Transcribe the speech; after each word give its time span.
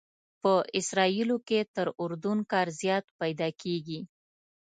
په 0.41 0.53
اسرائیلو 0.79 1.37
کې 1.47 1.59
تر 1.75 1.87
اردن 2.03 2.37
کار 2.51 2.67
زیات 2.81 3.05
پیدا 3.19 3.49
کېږي. 3.61 3.99